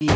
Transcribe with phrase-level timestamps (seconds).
[0.00, 0.08] Xin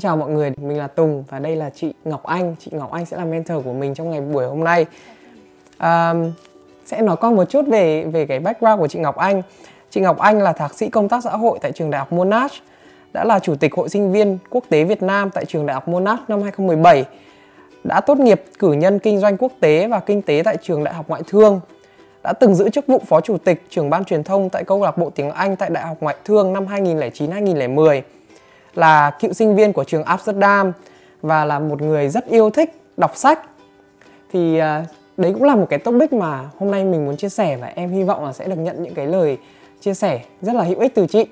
[0.00, 2.56] chào mọi người, mình là Tùng và đây là chị Ngọc Anh.
[2.58, 4.86] Chị Ngọc Anh sẽ là mentor của mình trong ngày buổi hôm nay.
[5.78, 6.14] À,
[6.86, 9.42] sẽ nói con một chút về về cái background của chị Ngọc Anh.
[9.90, 12.54] Chị Ngọc Anh là thạc sĩ công tác xã hội tại trường Đại học Monash,
[13.12, 15.88] đã là chủ tịch hội sinh viên quốc tế Việt Nam tại trường Đại học
[15.88, 17.04] Monash năm 2017,
[17.84, 20.94] đã tốt nghiệp cử nhân kinh doanh quốc tế và kinh tế tại trường Đại
[20.94, 21.60] học Ngoại thương,
[22.22, 24.98] đã từng giữ chức vụ phó chủ tịch trưởng ban truyền thông tại câu lạc
[24.98, 28.02] bộ tiếng Anh tại Đại học Ngoại thương năm 2009-2010
[28.74, 30.72] là cựu sinh viên của trường Amsterdam
[31.22, 33.40] và là một người rất yêu thích đọc sách
[34.32, 34.64] thì uh,
[35.16, 37.90] đấy cũng là một cái topic mà hôm nay mình muốn chia sẻ và em
[37.90, 39.38] hy vọng là sẽ được nhận những cái lời
[39.80, 41.26] chia sẻ rất là hữu ích từ chị.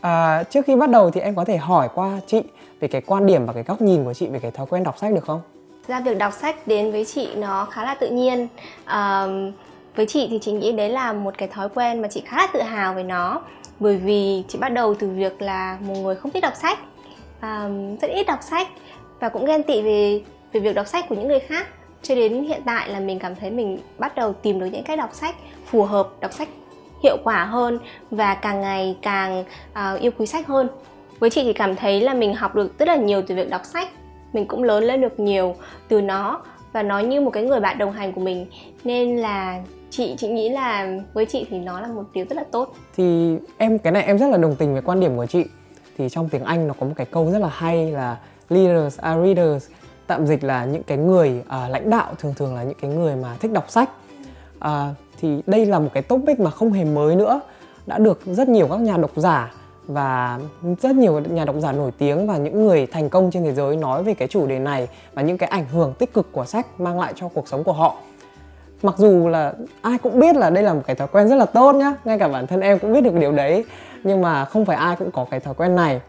[0.00, 2.42] À, trước khi bắt đầu thì em có thể hỏi qua chị
[2.80, 4.98] về cái quan điểm và cái góc nhìn của chị về cái thói quen đọc
[4.98, 5.40] sách được không?
[5.88, 8.48] Ra việc đọc sách đến với chị nó khá là tự nhiên.
[8.84, 9.26] À,
[9.96, 12.48] với chị thì chị nghĩ đấy là một cái thói quen mà chị khá là
[12.52, 13.42] tự hào về nó.
[13.80, 16.78] Bởi vì chị bắt đầu từ việc là một người không thích đọc sách.
[17.40, 17.68] À,
[18.02, 18.68] rất ít đọc sách
[19.20, 20.20] và cũng ghen tị về
[20.52, 21.66] về việc đọc sách của những người khác
[22.02, 24.98] cho đến hiện tại là mình cảm thấy mình bắt đầu tìm được những cách
[24.98, 25.34] đọc sách
[25.66, 26.48] phù hợp đọc sách
[27.02, 27.78] hiệu quả hơn
[28.10, 30.68] và càng ngày càng uh, yêu quý sách hơn.
[31.18, 33.64] Với chị thì cảm thấy là mình học được rất là nhiều từ việc đọc
[33.64, 33.88] sách
[34.32, 35.56] mình cũng lớn lên được nhiều
[35.88, 36.42] từ nó
[36.72, 38.46] và nó như một cái người bạn đồng hành của mình.
[38.84, 42.44] Nên là chị chị nghĩ là với chị thì nó là một điều rất là
[42.50, 42.74] tốt.
[42.96, 45.44] Thì em cái này em rất là đồng tình với quan điểm của chị.
[45.98, 48.16] Thì trong tiếng Anh nó có một cái câu rất là hay là
[48.48, 49.70] leaders are readers
[50.06, 53.16] tạm dịch là những cái người à, lãnh đạo thường thường là những cái người
[53.16, 53.90] mà thích đọc sách.
[54.58, 57.40] À, thì đây là một cái topic mà không hề mới nữa.
[57.86, 59.54] Đã được rất nhiều các nhà độc giả
[59.86, 60.40] và
[60.82, 63.76] rất nhiều nhà độc giả nổi tiếng và những người thành công trên thế giới
[63.76, 66.80] nói về cái chủ đề này và những cái ảnh hưởng tích cực của sách
[66.80, 67.96] mang lại cho cuộc sống của họ.
[68.82, 69.52] Mặc dù là
[69.82, 72.18] ai cũng biết là đây là một cái thói quen rất là tốt nhá ngay
[72.18, 73.64] cả bản thân em cũng biết được điều đấy
[74.04, 76.00] nhưng mà không phải ai cũng có cái thói quen này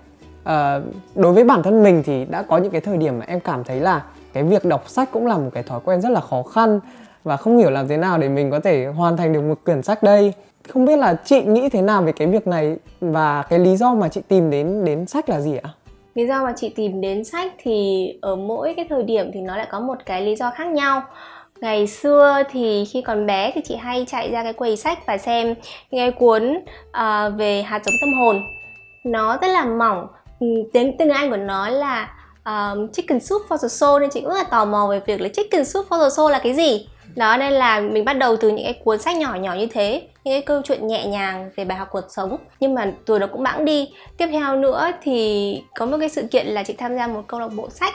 [0.43, 0.79] à,
[1.15, 3.63] đối với bản thân mình thì đã có những cái thời điểm mà em cảm
[3.63, 6.43] thấy là cái việc đọc sách cũng là một cái thói quen rất là khó
[6.43, 6.79] khăn
[7.23, 9.83] và không hiểu làm thế nào để mình có thể hoàn thành được một quyển
[9.83, 10.33] sách đây.
[10.69, 13.93] Không biết là chị nghĩ thế nào về cái việc này và cái lý do
[13.93, 15.69] mà chị tìm đến đến sách là gì ạ?
[16.15, 19.57] Lý do mà chị tìm đến sách thì ở mỗi cái thời điểm thì nó
[19.57, 21.01] lại có một cái lý do khác nhau.
[21.61, 25.17] Ngày xưa thì khi còn bé thì chị hay chạy ra cái quầy sách và
[25.17, 25.55] xem
[25.91, 28.43] cái cuốn uh, về hạt giống tâm hồn.
[29.03, 30.07] Nó rất là mỏng
[30.43, 32.11] Ừ, tiếng tiếng anh của nó là
[32.45, 35.21] um, chicken soup for the soul nên chị cũng rất là tò mò về việc
[35.21, 36.87] là chicken soup for the soul là cái gì.
[37.15, 40.01] Đó nên là mình bắt đầu từ những cái cuốn sách nhỏ nhỏ như thế
[40.23, 42.37] những cái câu chuyện nhẹ nhàng về bài học cuộc sống.
[42.59, 43.89] Nhưng mà tuổi nó cũng bẵng đi.
[44.17, 47.39] Tiếp theo nữa thì có một cái sự kiện là chị tham gia một câu
[47.39, 47.93] lạc bộ sách.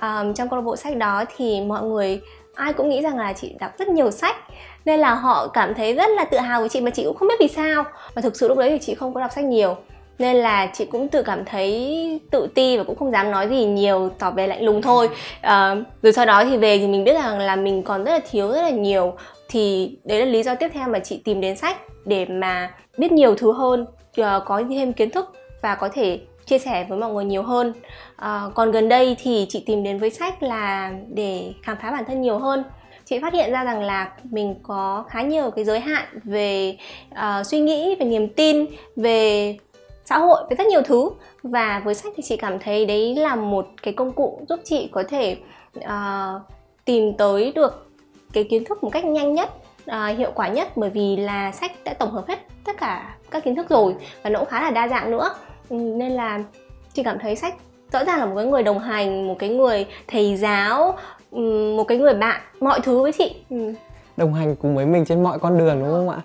[0.00, 2.20] Um, trong câu lạc bộ sách đó thì mọi người
[2.54, 4.36] ai cũng nghĩ rằng là chị đọc rất nhiều sách
[4.84, 7.28] nên là họ cảm thấy rất là tự hào với chị mà chị cũng không
[7.28, 7.84] biết vì sao.
[8.14, 9.76] Và thực sự lúc đấy thì chị không có đọc sách nhiều
[10.18, 13.64] nên là chị cũng tự cảm thấy tự ti và cũng không dám nói gì
[13.64, 15.08] nhiều tỏ vẻ lạnh lùng thôi.
[15.40, 18.20] À, rồi sau đó thì về thì mình biết rằng là mình còn rất là
[18.30, 19.14] thiếu rất là nhiều.
[19.48, 23.12] Thì đấy là lý do tiếp theo mà chị tìm đến sách để mà biết
[23.12, 25.32] nhiều thứ hơn ờ, có thêm kiến thức
[25.62, 27.72] và có thể chia sẻ với mọi người nhiều hơn.
[28.16, 32.04] À, còn gần đây thì chị tìm đến với sách là để khám phá bản
[32.04, 32.64] thân nhiều hơn.
[33.04, 36.76] Chị phát hiện ra rằng là mình có khá nhiều cái giới hạn về
[37.12, 38.66] uh, suy nghĩ về niềm tin
[38.96, 39.56] về
[40.06, 41.10] xã hội với rất nhiều thứ.
[41.42, 44.88] Và với sách thì chị cảm thấy đấy là một cái công cụ giúp chị
[44.92, 45.36] có thể
[45.78, 45.84] uh,
[46.84, 47.86] tìm tới được
[48.32, 49.50] cái kiến thức một cách nhanh nhất
[49.90, 50.76] uh, hiệu quả nhất.
[50.76, 54.30] Bởi vì là sách đã tổng hợp hết tất cả các kiến thức rồi và
[54.30, 55.30] nó cũng khá là đa dạng nữa.
[55.68, 56.42] Ừ, nên là
[56.92, 57.54] chị cảm thấy sách
[57.92, 60.98] rõ ràng là một cái người đồng hành một cái người thầy giáo
[61.30, 63.36] ừ, một cái người bạn mọi thứ với chị.
[63.50, 63.72] Ừ.
[64.16, 66.20] đồng hành cùng với mình trên mọi con đường đúng không ạ?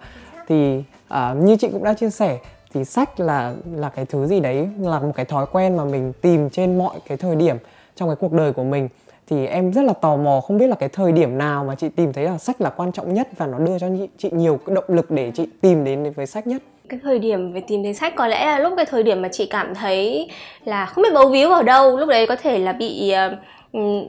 [0.48, 2.40] Thì uh, như chị cũng đã chia sẻ
[2.74, 6.14] thì sách là là cái thứ gì đấy, là một cái thói quen mà mình
[6.22, 7.58] tìm trên mọi cái thời điểm
[7.96, 8.90] trong cái cuộc đời của mình.
[9.28, 11.90] Thì em rất là tò mò không biết là cái thời điểm nào mà chị
[11.90, 13.88] tìm thấy là sách là quan trọng nhất và nó đưa cho
[14.18, 16.62] chị nhiều cái động lực để chị tìm đến với sách nhất.
[16.90, 19.28] Cái thời điểm về tìm đến sách có lẽ là lúc cái thời điểm mà
[19.32, 20.30] chị cảm thấy
[20.64, 23.38] là không biết bấu víu vào đâu, lúc đấy có thể là bị ờ,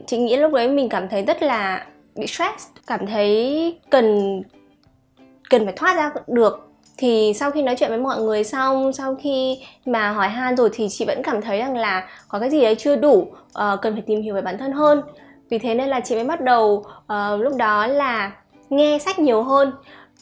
[0.07, 4.41] chị nghĩ lúc đấy mình cảm thấy rất là bị stress, cảm thấy cần
[5.49, 6.72] cần phải thoát ra được
[7.03, 10.69] thì sau khi nói chuyện với mọi người xong sau khi mà hỏi han rồi
[10.73, 13.93] thì chị vẫn cảm thấy rằng là có cái gì đấy chưa đủ uh, cần
[13.93, 15.01] phải tìm hiểu về bản thân hơn.
[15.49, 18.31] Vì thế nên là chị mới bắt đầu uh, lúc đó là
[18.69, 19.71] nghe sách nhiều hơn.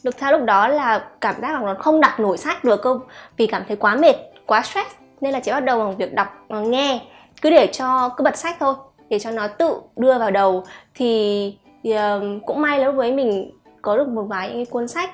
[0.04, 2.98] Được theo lúc đó là cảm giác là nó không đọc nổi sách được cơ
[3.36, 4.90] vì cảm thấy quá mệt quá stress.
[5.20, 7.00] Nên là chị bắt đầu bằng việc đọc bằng nghe
[7.42, 8.74] cứ để cho cứ bật sách thôi
[9.08, 10.64] để cho nó tự đưa vào đầu.
[10.94, 11.98] Thì, thì uh,
[12.46, 13.50] cũng may là lúc với mình
[13.82, 15.10] có được một vài những cuốn sách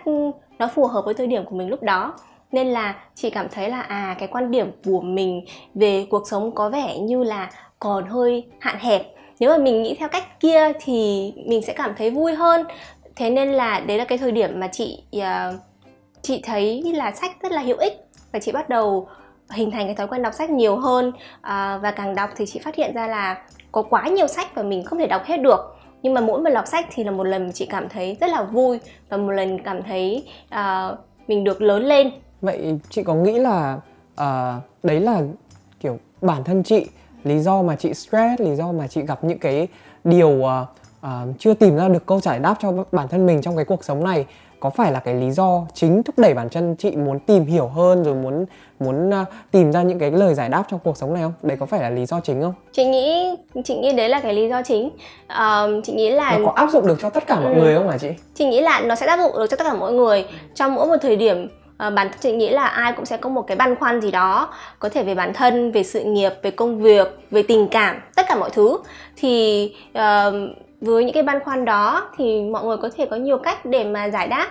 [0.58, 2.14] nó phù hợp với thời điểm của mình lúc đó.
[2.52, 5.44] Nên là chị cảm thấy là à cái quan điểm của mình
[5.74, 9.14] về cuộc sống có vẻ như là còn hơi hạn hẹp.
[9.40, 12.64] Nếu mà mình nghĩ theo cách kia thì mình sẽ cảm thấy vui hơn.
[13.16, 15.54] Thế nên là đấy là cái thời điểm mà chị uh,
[16.22, 17.92] chị thấy là sách rất là hữu ích
[18.32, 19.08] và chị bắt đầu
[19.50, 21.08] hình thành cái thói quen đọc sách nhiều hơn.
[21.08, 24.62] Uh, và càng đọc thì chị phát hiện ra là có quá nhiều sách và
[24.62, 27.24] mình không thể đọc hết được nhưng mà mỗi một lọc sách thì là một
[27.24, 28.78] lần chị cảm thấy rất là vui
[29.08, 30.98] và một lần cảm thấy uh,
[31.28, 32.10] mình được lớn lên.
[32.40, 33.80] Vậy chị có nghĩ là
[34.20, 35.22] uh, đấy là
[35.80, 36.86] kiểu bản thân chị
[37.24, 39.68] lý do mà chị stress lý do mà chị gặp những cái
[40.04, 40.48] điều uh,
[41.06, 43.84] uh, chưa tìm ra được câu giải đáp cho bản thân mình trong cái cuộc
[43.84, 44.26] sống này
[44.60, 47.66] có phải là cái lý do chính thúc đẩy bản thân chị muốn tìm hiểu
[47.66, 48.44] hơn rồi muốn
[48.80, 51.32] muốn uh, tìm ra những cái lời giải đáp trong cuộc sống này không?
[51.42, 52.54] Đấy có phải là lý do chính không?
[52.72, 54.86] Chị nghĩ chị nghĩ đấy là cái lý do chính.
[55.26, 57.60] Uh, chị nghĩ là nó có áp dụng được cho tất cả mọi ừ.
[57.60, 58.08] người không hả chị?
[58.34, 60.86] Chị nghĩ là nó sẽ áp dụng được cho tất cả mọi người trong mỗi
[60.86, 63.56] một thời điểm À, bản thân chị nghĩ là ai cũng sẽ có một cái
[63.56, 67.18] băn khoăn gì đó có thể về bản thân về sự nghiệp về công việc
[67.30, 68.78] về tình cảm tất cả mọi thứ
[69.16, 69.64] thì
[69.98, 70.34] uh,
[70.80, 73.84] với những cái băn khoăn đó thì mọi người có thể có nhiều cách để
[73.84, 74.48] mà giải đáp.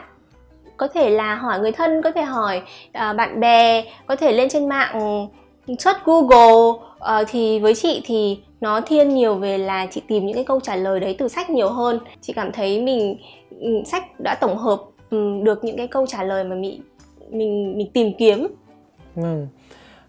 [0.77, 4.49] Có thể là hỏi người thân có thể hỏi uh, bạn bè có thể lên
[4.49, 5.27] trên mạng
[5.67, 6.79] ừ, search google.
[6.97, 10.59] Uh, thì với chị thì nó thiên nhiều về là chị tìm những cái câu
[10.59, 11.99] trả lời đấy từ sách nhiều hơn.
[12.21, 13.17] Chị cảm thấy mình
[13.59, 14.79] ừ, sách đã tổng hợp
[15.11, 16.81] um, được những cái câu trả lời mà mình
[17.29, 18.47] mình mình tìm kiếm.
[19.15, 19.45] Ừ.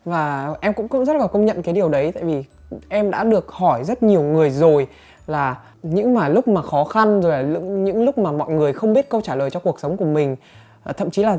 [0.04, 2.44] và em cũng cũng rất là công nhận cái điều đấy tại vì
[2.88, 4.86] em đã được hỏi rất nhiều người rồi
[5.28, 8.92] là những mà lúc mà khó khăn rồi là những lúc mà mọi người không
[8.92, 10.36] biết câu trả lời cho cuộc sống của mình
[10.84, 11.36] à, thậm chí là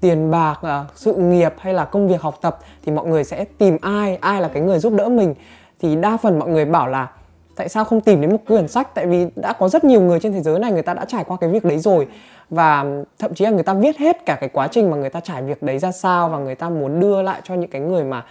[0.00, 3.44] tiền bạc à, sự nghiệp hay là công việc học tập thì mọi người sẽ
[3.58, 5.34] tìm ai ai là cái người giúp đỡ mình.
[5.80, 7.10] Thì đa phần mọi người bảo là
[7.56, 8.94] tại sao không tìm đến một quyển sách?
[8.94, 11.24] Tại vì đã có rất nhiều người trên thế giới này, người ta đã trải
[11.24, 12.08] qua cái việc đấy rồi.
[12.50, 12.84] Và
[13.18, 15.42] thậm chí là người ta viết hết cả cái quá trình mà người ta trải
[15.42, 18.24] việc đấy ra sao và người ta muốn đưa lại cho những cái người mà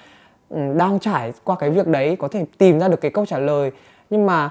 [0.50, 3.38] ừ, đang trải qua cái việc đấy, có thể tìm ra được cái câu trả
[3.38, 3.72] lời.
[4.10, 4.50] Nhưng mà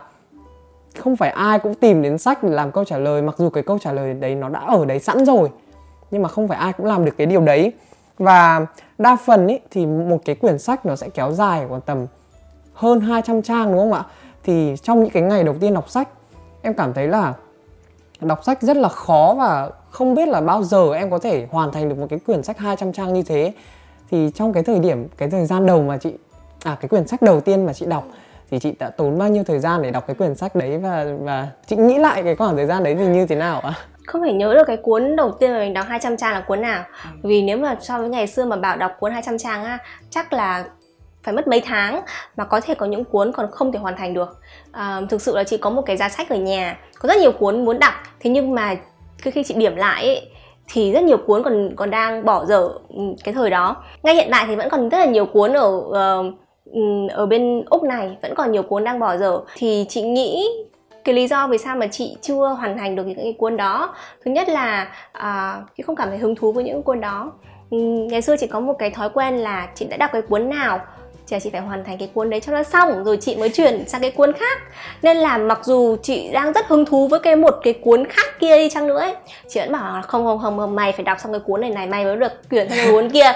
[0.99, 3.63] không phải ai cũng tìm đến sách để làm câu trả lời mặc dù cái
[3.63, 5.51] câu trả lời đấy nó đã ở đấy sẵn rồi
[6.13, 7.73] nhưng mà không phải ai cũng làm được cái điều đấy.
[8.19, 8.67] Và
[8.99, 12.07] đa phần ý, thì một cái quyển sách nó sẽ kéo dài khoảng tầm
[12.75, 14.05] hơn 200 trang đúng không ạ?
[14.45, 16.09] Thì trong những cái ngày đầu tiên đọc sách
[16.63, 17.35] em cảm thấy là
[18.21, 21.73] đọc sách rất là khó và không biết là bao giờ em có thể hoàn
[21.73, 23.53] thành được một cái quyển sách 200 trang như thế.
[24.11, 26.15] Thì trong cái thời điểm cái thời gian đầu mà chị
[26.65, 28.05] à cái quyển sách đầu tiên mà chị đọc
[28.53, 31.07] thì chị đã tốn bao nhiêu thời gian để đọc cái quyển sách đấy và
[31.21, 33.73] và chị nghĩ lại cái khoảng thời gian đấy thì như thế nào ạ?
[34.07, 36.63] Không thể nhớ được cái cuốn đầu tiên mà mình đọc 200 trang là cuốn
[36.63, 36.85] nào.
[37.23, 39.79] Vì nếu mà so với ngày xưa mà bảo đọc cuốn 200 trang á,
[40.11, 40.65] chắc là
[41.23, 42.03] phải mất mấy tháng
[42.37, 44.41] mà có thể có những cuốn còn không thể hoàn thành được
[44.73, 47.33] à, thực sự là chị có một cái giá sách ở nhà có rất nhiều
[47.33, 48.77] cuốn muốn đọc thế nhưng mà
[49.19, 50.31] khi chị điểm lại ấy,
[50.69, 54.29] thì rất nhiều cuốn còn còn đang bỏ dở ừ, cái thời đó ngay hiện
[54.31, 56.35] tại thì vẫn còn rất là nhiều cuốn ở uh,
[57.11, 59.41] ở bên úc này vẫn còn nhiều cuốn đang bỏ dở.
[59.57, 60.49] Thì chị nghĩ
[61.05, 63.95] cái lý do vì sao mà chị chưa hoàn thành được những cái cuốn đó
[64.25, 67.33] thứ nhất là à, chị không cảm thấy hứng thú với những cuốn đó.
[67.71, 70.81] Ngày xưa chị có một cái thói quen là chị đã đọc cái cuốn nào
[71.27, 73.89] thì chị phải hoàn thành cái cuốn đấy cho nó xong rồi chị mới chuyển
[73.89, 74.59] sang cái cuốn khác.
[75.03, 78.27] Nên là mặc dù chị đang rất hứng thú với cái một cái cuốn khác
[78.41, 79.15] kia đi chăng nữa ấy
[79.49, 81.87] chị vẫn bảo là không không, không mày phải đọc xong cái cuốn này này
[81.87, 83.33] mày mới được chuyển sang cái cuốn kia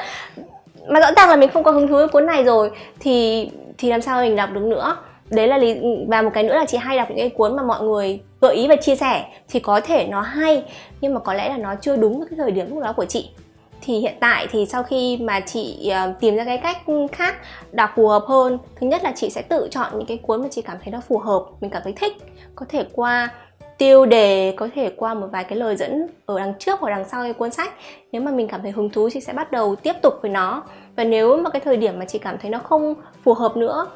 [0.89, 3.91] mà rõ ràng là mình không có hứng thú với cuốn này rồi, thì thì
[3.91, 4.97] làm sao mình đọc được nữa?
[5.31, 5.75] Đấy là lý,
[6.09, 8.55] và một cái nữa là chị hay đọc những cái cuốn mà mọi người gợi
[8.55, 10.63] ý và chia sẻ, thì có thể nó hay,
[11.01, 13.05] nhưng mà có lẽ là nó chưa đúng với cái thời điểm lúc đó của
[13.05, 13.31] chị.
[13.81, 16.77] Thì hiện tại thì sau khi mà chị ờ, tìm ra cái cách
[17.13, 17.37] khác
[17.73, 20.49] đọc phù hợp hơn, thứ nhất là chị sẽ tự chọn những cái cuốn mà
[20.51, 22.13] chị cảm thấy nó phù hợp, mình cảm thấy thích.
[22.55, 23.29] Có thể qua
[23.79, 27.09] tiêu đề có thể qua một vài cái lời dẫn ở đằng trước hoặc đằng
[27.09, 27.73] sau cái cuốn sách.
[28.13, 30.63] Nếu mà mình cảm thấy hứng thú chị sẽ bắt đầu tiếp tục với nó.
[30.97, 33.87] Và nếu mà cái thời điểm mà chị cảm thấy nó không phù hợp nữa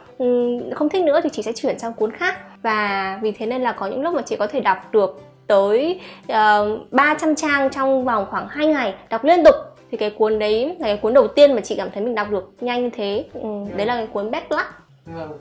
[0.74, 2.38] không thích nữa thì chị sẽ chuyển sang cuốn khác.
[2.62, 6.00] Và vì thế nên là có những lúc mà chị có thể đọc được tới
[6.22, 9.54] uh, 300 trang trong vòng khoảng 2 ngày đọc liên tục.
[9.90, 12.30] Thì cái cuốn đấy là cái cuốn đầu tiên mà chị cảm thấy mình đọc
[12.30, 13.24] được nhanh như thế.
[13.34, 14.66] Ừ, đấy là cái cuốn Bad Luck.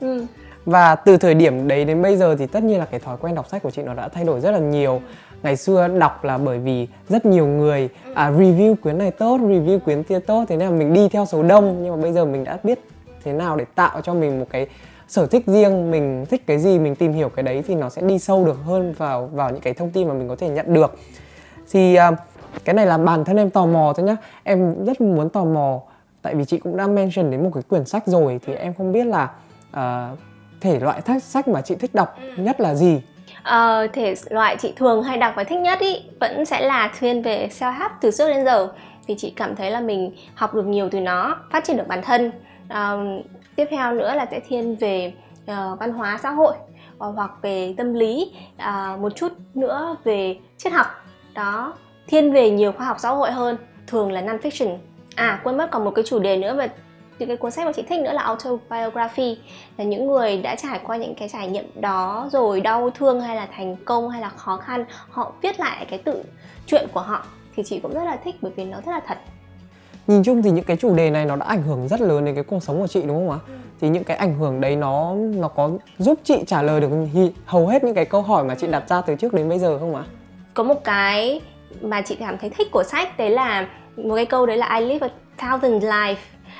[0.00, 0.26] Ừ
[0.70, 3.34] và từ thời điểm đấy đến bây giờ thì tất nhiên là cái thói quen
[3.34, 5.00] đọc sách của chị nó đã thay đổi rất là nhiều.
[5.42, 9.78] Ngày xưa đọc là bởi vì rất nhiều người à, review quyển này tốt review
[9.78, 11.82] quyển kia tốt thế nên là mình đi theo số đông.
[11.82, 12.80] Nhưng mà bây giờ mình đã biết
[13.24, 14.66] thế nào để tạo cho mình một cái
[15.08, 18.02] sở thích riêng mình thích cái gì mình tìm hiểu cái đấy thì nó sẽ
[18.02, 20.74] đi sâu được hơn vào vào những cái thông tin mà mình có thể nhận
[20.74, 20.98] được.
[21.70, 22.10] Thì à,
[22.64, 24.16] cái này là bản thân em tò mò thôi nhá.
[24.42, 25.80] Em rất muốn tò mò
[26.22, 28.92] tại vì chị cũng đã mention đến một cái quyển sách rồi thì em không
[28.92, 29.30] biết là
[29.70, 30.18] uh,
[30.60, 32.42] thể loại thách sách mà chị thích đọc ừ.
[32.42, 33.00] nhất là gì?
[33.38, 37.22] Uh, thể loại chị thường hay đọc và thích nhất ý vẫn sẽ là thiên
[37.22, 38.68] về self help từ trước đến giờ.
[39.06, 42.02] Vì chị cảm thấy là mình học được nhiều từ nó phát triển được bản
[42.02, 42.32] thân.
[42.64, 43.24] Uh,
[43.56, 45.12] tiếp theo nữa là sẽ thiên về
[45.42, 46.54] uh, văn hóa xã hội
[47.04, 50.86] uh, hoặc về tâm lý uh, một chút nữa về triết học.
[51.34, 51.74] Đó
[52.06, 54.78] thiên về nhiều khoa học xã hội hơn thường là non fiction
[55.14, 56.68] à quên mất còn một cái chủ đề nữa mà
[57.20, 59.38] những cái cuốn sách mà chị thích nữa là autobiography
[59.76, 63.36] là những người đã trải qua những cái trải nghiệm đó rồi đau thương hay
[63.36, 66.22] là thành công hay là khó khăn họ viết lại cái tự
[66.66, 67.24] chuyện của họ
[67.56, 69.18] thì chị cũng rất là thích bởi vì nó rất là thật.
[70.06, 72.34] Nhìn chung thì những cái chủ đề này nó đã ảnh hưởng rất lớn đến
[72.34, 73.38] cái cuộc sống của chị đúng không ạ?
[73.46, 73.52] Ừ.
[73.80, 76.90] thì những cái ảnh hưởng đấy nó nó có giúp chị trả lời được
[77.46, 79.78] hầu hết những cái câu hỏi mà chị đặt ra từ trước đến bây giờ
[79.78, 80.04] không ạ?
[80.54, 81.40] Có một cái
[81.80, 84.86] mà chị cảm thấy thích của sách đấy là một cái câu đấy là I
[84.86, 86.14] live a thousand life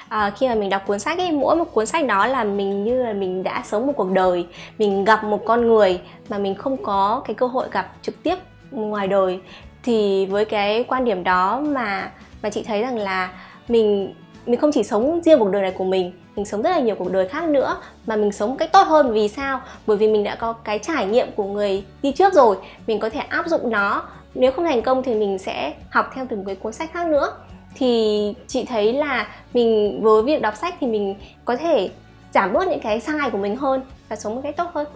[0.08, 2.84] à, khi mà mình đọc cuốn sách ấy mỗi một cuốn sách đó là mình
[2.84, 4.46] như là mình đã sống một cuộc đời
[4.78, 8.38] mình gặp một con người mà mình không có cái cơ hội gặp trực tiếp
[8.70, 9.40] ngoài đời.
[9.82, 12.10] Thì với cái quan điểm đó mà
[12.42, 13.30] mà chị thấy rằng là
[13.68, 14.14] mình
[14.46, 16.94] mình không chỉ sống riêng cuộc đời này của mình mình sống rất là nhiều
[16.98, 19.12] cuộc đời khác nữa mà mình sống một cách tốt hơn.
[19.12, 19.60] Vì sao?
[19.86, 22.56] Bởi vì mình đã có cái trải nghiệm của người đi trước rồi
[22.86, 24.02] mình có thể áp dụng nó.
[24.34, 27.32] Nếu không thành công thì mình sẽ học theo từng cái cuốn sách khác nữa
[27.74, 31.90] thì chị thấy là mình, với việc đọc sách thì mình có thể
[32.34, 34.86] giảm bớt những cái sai của mình hơn và sống một cách tốt hơn.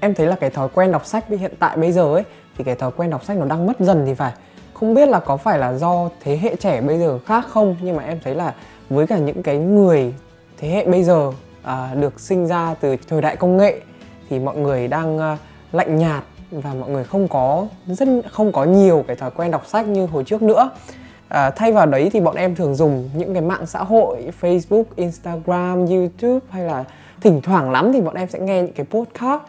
[0.00, 2.22] Em thấy là cái thói quen đọc sách hiện tại bây giờ ấy,
[2.58, 4.32] thì cái thói quen đọc sách nó đang mất dần thì phải.
[4.74, 7.96] Không biết là có phải là do thế hệ trẻ bây giờ khác không, nhưng
[7.96, 8.54] mà em thấy là
[8.94, 10.14] với cả những cái người
[10.58, 11.32] thế hệ bây giờ
[11.62, 13.80] à, được sinh ra từ thời đại công nghệ
[14.30, 15.38] thì mọi người đang à,
[15.72, 19.66] lạnh nhạt và mọi người không có rất không có nhiều cái thói quen đọc
[19.66, 20.70] sách như hồi trước nữa.
[21.28, 24.84] À, thay vào đấy thì bọn em thường dùng những cái mạng xã hội Facebook,
[24.96, 26.84] Instagram, YouTube hay là
[27.20, 29.42] thỉnh thoảng lắm thì bọn em sẽ nghe những cái podcast.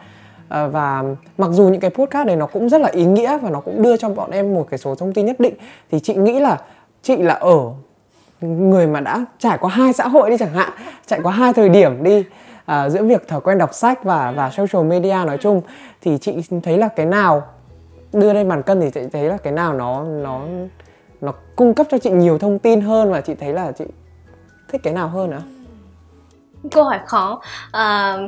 [0.48, 1.04] À, và
[1.38, 3.82] mặc dù những cái podcast này nó cũng rất là ý nghĩa và nó cũng
[3.82, 5.54] đưa cho bọn em một cái số thông tin nhất định
[5.90, 6.60] thì chị nghĩ là
[7.02, 7.58] chị là ở
[8.40, 10.70] người mà đã trải qua hai xã hội đi chẳng hạn
[11.06, 12.24] trải qua hai thời điểm đi
[12.64, 15.60] à, giữa việc thói quen đọc sách và và social media nói chung
[16.02, 17.42] thì chị thấy là cái nào
[18.12, 20.40] đưa lên bàn cân thì chị thấy là cái nào nó nó
[21.20, 23.84] nó cung cấp cho chị nhiều thông tin hơn và chị thấy là chị
[24.68, 25.42] thích cái nào hơn ạ?
[26.70, 27.40] Câu hỏi khó.
[27.72, 28.18] À,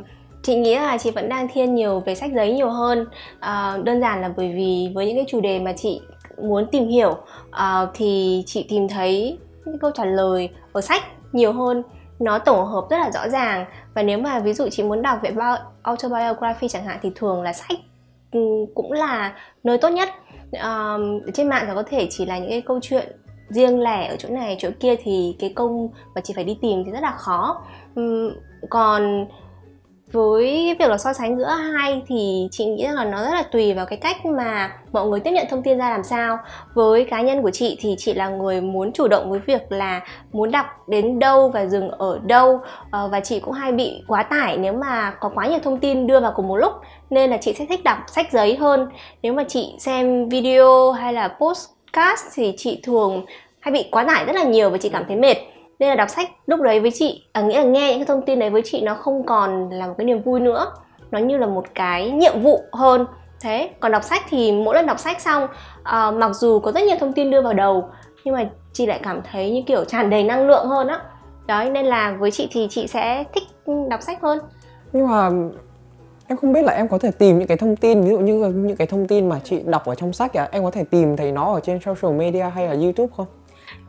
[0.43, 3.07] chị nghĩ là chị vẫn đang thiên nhiều về sách giấy nhiều hơn.
[3.41, 6.01] À, đơn giản là bởi vì với những cái chủ đề mà chị
[6.43, 7.11] muốn tìm hiểu
[7.49, 9.39] uh, thì chị tìm thấy
[9.69, 11.83] những câu trả lời ở sách nhiều hơn.
[12.19, 13.65] Nó tổng hợp rất là rõ ràng.
[13.95, 15.31] Và nếu mà ví dụ chị muốn đọc về
[15.83, 17.79] autobiography chẳng hạn thì thường là sách
[18.33, 18.41] ừ,
[18.75, 19.35] cũng là
[19.65, 20.09] nơi tốt nhất.
[20.53, 23.13] Um, trên mạng thì có thể chỉ là những cái câu chuyện
[23.49, 26.83] riêng lẻ ở chỗ này chỗ kia thì cái công mà chị phải đi tìm
[26.85, 27.63] thì rất là khó.
[27.95, 28.31] Um,
[28.71, 29.27] còn
[30.13, 33.43] với việc là so sánh giữa hai thì chị nghĩ rằng là nó rất là
[33.43, 36.39] tùy vào cái cách mà mọi người tiếp nhận thông tin ra làm sao.
[36.75, 40.01] Với cá nhân của chị thì chị là người muốn chủ động với việc là
[40.33, 42.61] muốn đọc đến đâu và dừng ở đâu.
[42.91, 46.07] Ờ, và chị cũng hay bị quá tải nếu mà có quá nhiều thông tin
[46.07, 46.73] đưa vào cùng một lúc,
[47.11, 48.89] nên là chị sẽ thích đọc sách giấy hơn.
[49.23, 53.25] Nếu mà chị xem video hay là postcast thì chị thường
[53.61, 55.37] hay bị quá tải rất là nhiều và chị cảm thấy mệt
[55.79, 58.23] nên là đọc sách lúc đấy với chị à, nghĩa là nghe những cái thông
[58.27, 60.67] tin đấy với chị nó không còn là một cái niềm vui nữa.
[61.11, 63.07] Nó như là một cái nhiệm vụ hơn.
[63.41, 65.47] Thế còn đọc sách thì mỗi lần đọc sách xong
[65.83, 67.89] à, mặc dù có rất nhiều thông tin đưa vào đầu
[68.25, 71.01] nhưng mà chị lại cảm thấy như kiểu tràn đầy năng lượng hơn á.
[71.47, 73.43] Đấy nên là với chị thì chị sẽ thích
[73.91, 74.39] đọc sách hơn.
[74.93, 75.31] Nhưng mà
[76.29, 78.35] em không biết là em có thể tìm những cái thông tin ví dụ như
[78.35, 81.17] những cái thông tin mà chị đọc ở trong sách à em có thể tìm
[81.17, 83.27] thấy nó ở trên social media hay là youtube không?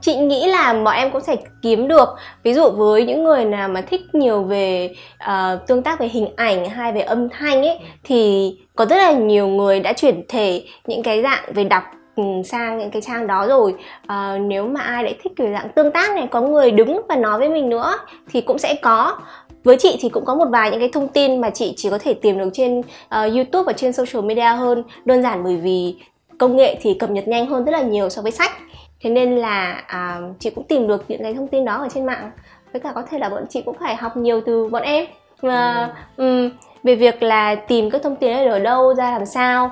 [0.01, 2.09] Chị nghĩ là mọi em cũng sẽ kiếm được.
[2.43, 6.27] Ví dụ với những người nào mà thích nhiều về uh, tương tác về hình
[6.35, 10.63] ảnh hay về âm thanh ấy thì có rất là nhiều người đã chuyển thể
[10.87, 11.83] những cái dạng về đọc
[12.15, 13.75] ừ, sang những cái trang đó rồi.
[14.07, 17.15] À, nếu mà ai lại thích kiểu dạng tương tác này có người đứng và
[17.15, 17.93] nói với mình nữa
[18.31, 19.17] thì cũng sẽ có.
[19.63, 21.97] Với chị thì cũng có một vài những cái thông tin mà chị chỉ có
[21.97, 24.83] thể tìm được trên uh, YouTube và trên social media hơn.
[25.05, 25.95] Đơn giản bởi vì
[26.37, 28.51] công nghệ thì cập nhật nhanh hơn rất là nhiều so với sách
[29.01, 32.05] thế nên là à, chị cũng tìm được những cái thông tin đó ở trên
[32.05, 32.31] mạng.
[32.71, 35.05] Với cả có thể là bọn chị cũng phải học nhiều từ bọn em.
[35.41, 36.43] Và ừ.
[36.43, 36.51] um,
[36.83, 39.71] về việc là tìm các thông tin ấy ở đâu ra làm sao.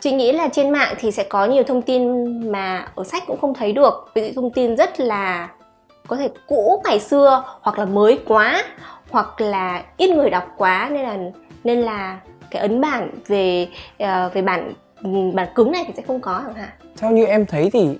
[0.00, 2.12] Chị nghĩ là trên mạng thì sẽ có nhiều thông tin
[2.52, 4.10] mà ở sách cũng không thấy được.
[4.14, 5.48] Ví dụ thông tin rất là
[6.06, 8.62] có thể cũ ngày xưa hoặc là mới quá
[9.10, 10.88] hoặc là ít người đọc quá.
[10.92, 11.18] Nên là
[11.64, 12.18] nên là
[12.50, 13.68] cái ấn bản về
[14.02, 14.72] uh, về bản
[15.34, 16.68] bản cứng này thì sẽ không có chẳng hạn.
[16.98, 17.98] Theo như em thấy thì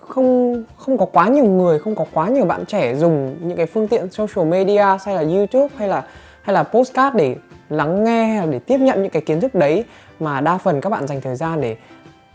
[0.00, 3.66] không không có quá nhiều người không có quá nhiều bạn trẻ dùng những cái
[3.66, 6.04] phương tiện social media hay là youtube hay là
[6.42, 7.36] hay là postcard để
[7.68, 9.84] lắng nghe hay là để tiếp nhận những cái kiến thức đấy
[10.20, 11.76] mà đa phần các bạn dành thời gian để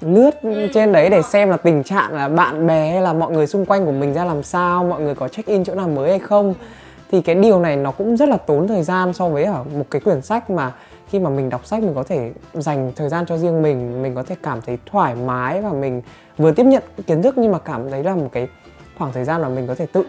[0.02, 0.68] lướt ừ.
[0.74, 3.66] trên đấy để xem là tình trạng là bạn bè hay là mọi người xung
[3.66, 6.20] quanh của mình ra làm sao mọi người có check in chỗ nào mới hay
[6.20, 6.54] không
[7.12, 9.86] thì cái điều này nó cũng rất là tốn thời gian so với ở một
[9.92, 10.72] cái quyển sách mà
[11.10, 14.16] khi mà mình đọc sách mình có thể dành thời gian cho riêng mình mình
[14.16, 16.02] có thể cảm thấy thoải mái và mình
[16.38, 18.48] vừa tiếp nhận kiến thức nhưng mà cảm thấy là một cái
[18.98, 20.06] khoảng thời gian mà mình có thể tự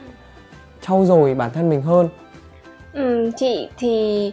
[0.87, 2.09] trau dồi bản thân mình hơn.
[2.93, 4.33] Ừ, chị thì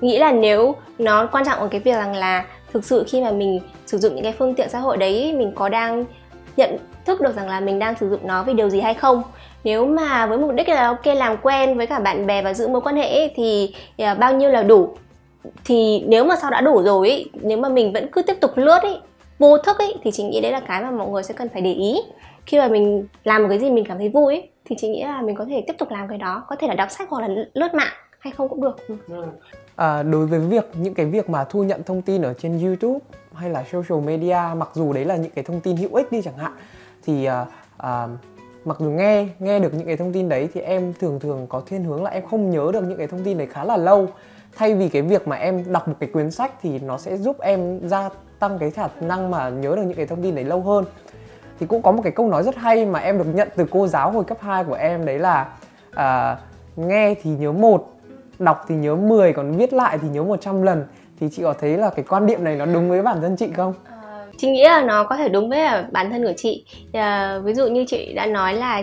[0.00, 3.30] nghĩ là nếu nó quan trọng ở cái việc rằng là thực sự khi mà
[3.30, 6.04] mình sử dụng những cái phương tiện xã hội đấy mình có đang
[6.56, 9.22] nhận thức được rằng là mình đang sử dụng nó vì điều gì hay không.
[9.64, 12.68] Nếu mà với mục đích là ok làm quen với cả bạn bè và giữ
[12.68, 14.96] mối quan hệ ấy, thì à, bao nhiêu là đủ
[15.64, 18.50] thì nếu mà sau đã đủ rồi ấy, nếu mà mình vẫn cứ tiếp tục
[18.54, 19.00] lướt ấy
[19.38, 21.62] vô thức ấy thì chị nghĩ đấy là cái mà mọi người sẽ cần phải
[21.62, 21.96] để ý.
[22.46, 25.04] Khi mà mình làm một cái gì mình cảm thấy vui ấy, thì chị nghĩ
[25.04, 27.20] là mình có thể tiếp tục làm cái đó có thể là đọc sách hoặc
[27.20, 28.76] là lướt mạng hay không cũng được.
[28.88, 29.24] Ừ.
[29.76, 32.98] à, đối với việc những cái việc mà thu nhận thông tin ở trên YouTube
[33.34, 36.22] hay là social media mặc dù đấy là những cái thông tin hữu ích đi
[36.22, 36.52] chẳng hạn
[37.06, 37.46] thì à,
[37.76, 38.08] à,
[38.64, 41.62] mặc dù nghe nghe được những cái thông tin đấy thì em thường thường có
[41.66, 44.08] thiên hướng là em không nhớ được những cái thông tin đấy khá là lâu
[44.56, 47.40] thay vì cái việc mà em đọc một cái quyển sách thì nó sẽ giúp
[47.40, 48.08] em gia
[48.38, 50.84] tăng cái khả năng mà nhớ được những cái thông tin đấy lâu hơn.
[51.60, 53.86] Thì cũng có một cái câu nói rất hay mà em được nhận từ cô
[53.86, 55.48] giáo hồi cấp 2 của em đấy là
[55.94, 56.36] à,
[56.76, 57.90] nghe thì nhớ một
[58.38, 60.84] đọc thì nhớ 10 còn viết lại thì nhớ 100 lần.
[61.20, 63.48] Thì chị có thấy là cái quan điểm này nó đúng với bản thân chị
[63.56, 63.74] không?
[63.84, 66.66] À, chị nghĩ là nó có thể đúng với à, bản thân của chị.
[66.92, 68.82] À, ví dụ như chị đã nói là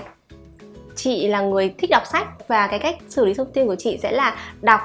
[0.95, 3.99] chị là người thích đọc sách và cái cách xử lý thông tin của chị
[4.03, 4.81] sẽ là đọc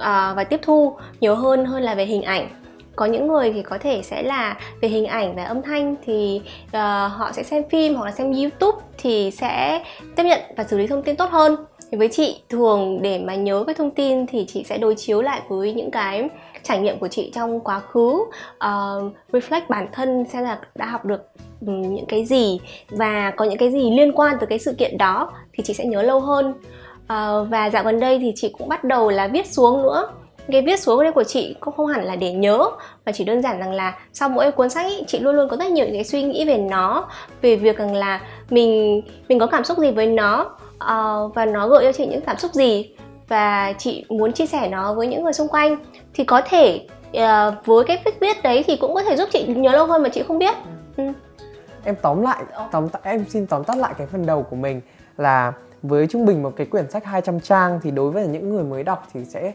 [0.00, 2.48] uh, và tiếp thu nhiều hơn hơn là về hình ảnh.
[2.96, 6.40] Có những người thì có thể sẽ là về hình ảnh và âm thanh thì
[6.66, 6.72] uh,
[7.12, 9.84] họ sẽ xem phim hoặc là xem youtube thì sẽ
[10.16, 11.56] tiếp nhận và xử lý thông tin tốt hơn.
[11.90, 15.22] Thì với chị thường để mà nhớ cái thông tin thì chị sẽ đối chiếu
[15.22, 16.28] lại với những cái
[16.62, 21.04] trải nghiệm của chị trong quá khứ uh, reflect bản thân xem là đã học
[21.04, 21.28] được
[21.66, 24.98] ừ, những cái gì và có những cái gì liên quan từ cái sự kiện
[24.98, 26.54] đó thì chị sẽ nhớ lâu hơn
[27.10, 30.08] uh, và dạo gần đây thì chị cũng bắt đầu là viết xuống nữa.
[30.52, 32.70] Cái viết xuống đây của chị cũng không hẳn là để nhớ
[33.06, 35.56] mà chỉ đơn giản rằng là sau mỗi cuốn sách ý, chị luôn luôn có
[35.56, 37.08] rất nhiều cái suy nghĩ về nó
[37.42, 38.20] về việc rằng là
[38.50, 40.40] mình mình có cảm xúc gì với nó
[40.74, 42.94] uh, và nó gợi cho chị những cảm xúc gì.
[43.28, 45.76] Và chị muốn chia sẻ nó với những người xung quanh.
[46.14, 49.46] Thì có thể uh, với cái viết viết đấy thì cũng có thể giúp chị
[49.46, 50.54] nhớ lâu hơn mà chị không biết.
[50.96, 51.04] Ừ.
[51.84, 54.80] em tóm lại tóm em xin tóm tắt lại cái phần đầu của mình
[55.16, 58.64] là với trung bình một cái quyển sách 200 trang thì đối với những người
[58.64, 59.52] mới đọc thì sẽ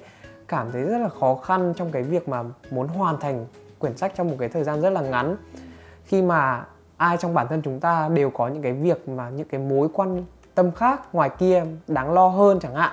[0.48, 3.46] cảm thấy rất là khó khăn trong cái việc mà muốn hoàn thành
[3.80, 5.36] quyển sách trong một cái thời gian rất là ngắn.
[6.06, 6.66] Khi mà
[6.98, 9.90] ai trong bản thân chúng ta đều có những cái việc mà những cái mối
[9.94, 12.92] quan tâm khác ngoài kia đáng lo hơn chẳng hạn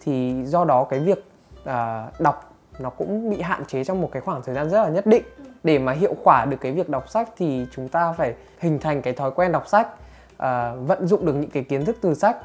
[0.00, 1.24] thì do đó cái việc
[1.60, 4.88] uh, đọc nó cũng bị hạn chế trong một cái khoảng thời gian rất là
[4.88, 5.22] nhất định.
[5.64, 9.02] Để mà hiệu quả được cái việc đọc sách thì chúng ta phải hình thành
[9.02, 9.88] cái thói quen đọc sách
[10.32, 10.38] uh,
[10.86, 12.36] vận dụng được những cái kiến thức từ sách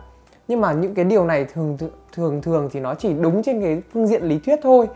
[0.48, 1.78] nhưng mà những cái điều này thường
[2.12, 4.88] thường thường thì nó chỉ đúng trên cái phương diện lý thuyết thôi.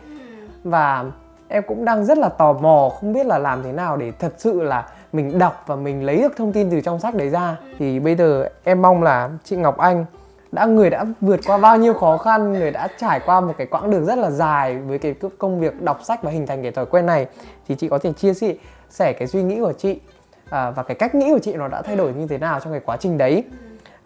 [0.64, 1.06] Và
[1.48, 4.34] em cũng đang rất là tò mò không biết là làm thế nào để thật
[4.38, 7.58] sự là mình đọc và mình lấy được thông tin từ trong sách đấy ra.
[7.80, 10.06] Thì bây giờ em mong là chị Ngọc Anh
[10.52, 13.68] đã người đã vượt qua bao nhiêu khó khăn người đã trải qua một cái
[13.68, 16.72] quãng đường rất là dài với cái công việc đọc sách và hình thành cái
[16.72, 17.28] thói quen này
[17.68, 18.54] thì chị có thể chia sẻ
[18.90, 20.00] sẻ cái suy nghĩ của chị
[20.50, 22.74] à, và cái cách nghĩ của chị nó đã thay đổi như thế nào trong
[22.74, 23.44] cái quá trình đấy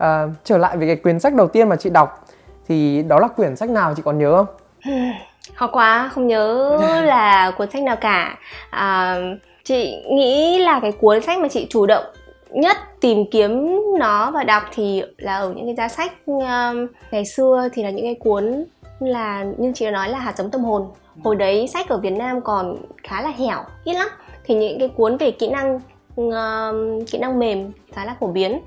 [0.02, 2.28] à, trở lại với cái quyển sách đầu tiên mà chị đọc
[2.68, 4.56] thì đó là quyển sách nào chị còn nhớ không?
[5.56, 8.38] Khó quá không nhớ là cuốn sách nào cả.
[8.70, 9.18] À,
[9.64, 12.04] chị nghĩ là cái cuốn sách mà chị chủ động
[12.50, 17.26] nhất tìm kiếm nó và đọc thì là ở những cái giá sách um, ngày
[17.26, 18.66] xưa thì là những cái cuốn
[19.00, 20.88] là như chị đã nói là hạt giống tâm hồn.
[21.24, 24.08] Hồi đấy sách ở Việt Nam còn khá là hẻo ít lắm.
[24.44, 25.80] Thì những cái cuốn về kỹ năng
[26.22, 28.62] uh, kỹ năng mềm khá là phổ biến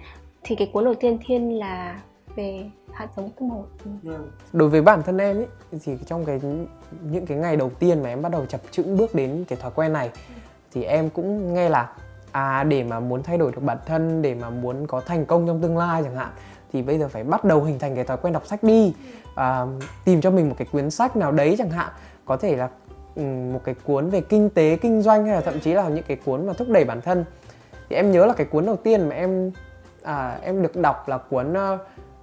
[0.44, 2.00] thì cái cuốn đầu tiên thiên là
[2.36, 3.90] về hạt giống tâm hồn ừ.
[4.02, 4.30] Vâng.
[4.52, 5.46] đối với bản thân em ấy
[5.84, 6.40] thì trong cái
[7.02, 9.70] những cái ngày đầu tiên mà em bắt đầu chập chững bước đến cái thói
[9.74, 10.10] quen này
[10.72, 11.92] thì em cũng nghe là
[12.32, 15.46] à để mà muốn thay đổi được bản thân để mà muốn có thành công
[15.46, 16.30] trong tương lai chẳng hạn
[16.74, 18.94] thì bây giờ phải bắt đầu hình thành cái thói quen đọc sách đi.
[19.34, 19.66] À,
[20.04, 21.92] tìm cho mình một cái quyển sách nào đấy chẳng hạn.
[22.24, 22.68] Có thể là
[23.52, 26.16] một cái cuốn về kinh tế kinh doanh hay là thậm chí là những cái
[26.24, 27.24] cuốn mà thúc đẩy bản thân.
[27.88, 29.50] Thì em nhớ là cái cuốn đầu tiên mà em
[30.04, 31.80] à, em được đọc là cuốn uh,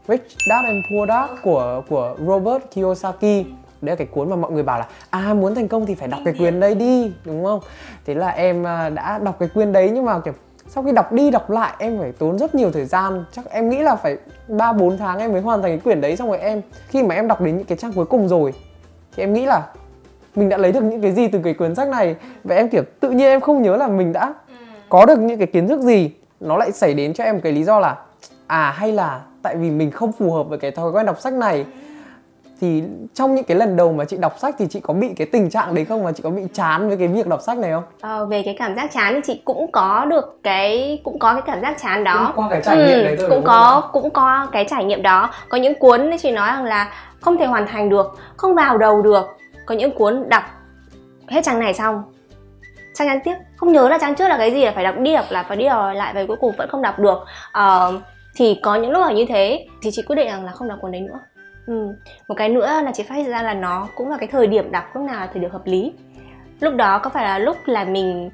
[0.07, 3.45] Rich Dad and Poor Dad của của Robert Kiyosaki.
[3.81, 6.07] Đấy là cái cuốn mà mọi người bảo là à muốn thành công thì phải
[6.07, 7.13] đọc cái quyển đấy đi.
[7.25, 7.59] Đúng không?
[8.05, 10.33] Thế là em à, đã đọc cái quyển đấy nhưng mà kiểu
[10.67, 13.25] sau khi đọc đi đọc lại em phải tốn rất nhiều thời gian.
[13.31, 14.17] Chắc em nghĩ là phải
[14.47, 17.15] ba bốn tháng em mới hoàn thành cái quyển đấy xong rồi em khi mà
[17.15, 18.53] em đọc đến những cái trang cuối cùng rồi
[19.15, 19.67] thì em nghĩ là
[20.35, 22.15] mình đã lấy được những cái gì từ cái cuốn sách này?
[22.43, 24.33] Và em kiểu tự nhiên em không nhớ là mình đã
[24.89, 26.11] có được những cái kiến thức gì
[26.41, 27.95] nó lại xảy đến cho em một cái lý do là
[28.47, 31.33] à hay là tại vì mình không phù hợp với cái thói quen đọc sách
[31.33, 31.65] này
[32.61, 35.27] thì trong những cái lần đầu mà chị đọc sách thì chị có bị cái
[35.31, 37.71] tình trạng đấy không và chị có bị chán với cái việc đọc sách này
[37.71, 37.83] không?
[38.01, 41.41] Ờ, về cái cảm giác chán thì chị cũng có được cái cũng có cái
[41.45, 42.33] cảm giác chán đó.
[42.35, 45.01] Cũng qua cái trải nghiệm ừ, đấy thôi cũng có cũng có cái trải nghiệm
[45.01, 45.29] đó.
[45.49, 49.01] Có những cuốn chị nói rằng là không thể hoàn thành được, không vào đầu
[49.01, 49.25] được.
[49.65, 50.43] Có những cuốn đọc
[51.27, 52.03] hết trang này xong
[52.93, 53.35] trang nhắn tiếp.
[53.55, 55.57] Không nhớ là trang trước là cái gì là phải đọc đi đọc là phải
[55.57, 57.17] đi đọc lại và cuối cùng vẫn không đọc được.
[57.59, 58.01] Uh,
[58.35, 59.67] thì có những lúc là như thế.
[59.81, 61.19] Thì chị quyết định rằng là không đọc cuốn đấy nữa.
[61.67, 61.87] Ừ.
[62.27, 64.71] một cái nữa là chị phát hiện ra là nó cũng là cái thời điểm
[64.71, 65.93] đọc lúc nào là thời điểm hợp lý.
[66.59, 68.29] Lúc đó có phải là lúc là mình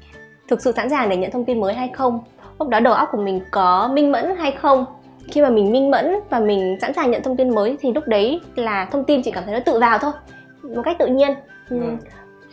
[0.48, 2.20] thực sự sẵn sàng để nhận thông tin mới hay không?
[2.58, 4.84] Lúc đó đầu óc của mình có minh mẫn hay không?
[5.30, 8.04] Khi mà mình minh mẫn và mình sẵn sàng nhận thông tin mới thì lúc
[8.06, 10.12] đấy là thông tin chị cảm thấy nó tự vào thôi
[10.62, 11.34] một cách tự nhiên.
[11.70, 11.80] Ừ.
[11.80, 11.86] ừ.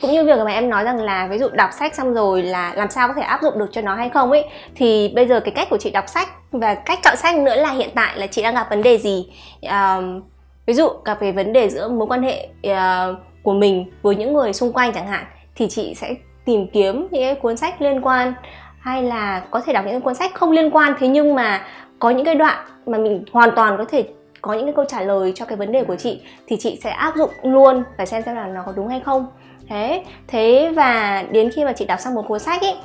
[0.01, 2.73] Cũng như việc mà em nói rằng là ví dụ đọc sách xong rồi là
[2.75, 5.39] làm sao có thể áp dụng được cho nó hay không ấy thì bây giờ
[5.39, 8.27] cái cách của chị đọc sách và cách chọn sách nữa là hiện tại là
[8.27, 9.33] chị đang gặp vấn đề gì?
[9.61, 10.21] Um,
[10.65, 14.33] ví dụ gặp về vấn đề giữa mối quan hệ uh, của mình với những
[14.33, 16.13] người xung quanh chẳng hạn thì chị sẽ
[16.45, 18.33] tìm kiếm những cái cuốn sách liên quan
[18.79, 20.93] hay là có thể đọc những cuốn sách không liên quan.
[20.99, 21.61] Thế nhưng mà
[21.99, 24.05] có những cái đoạn mà mình hoàn toàn có thể
[24.41, 26.89] có những cái câu trả lời cho cái vấn đề của chị thì chị sẽ
[26.89, 29.27] áp dụng luôn và xem xem là nó có đúng hay không
[29.69, 32.75] thế thế và đến khi mà chị đọc xong một cuốn sách ấy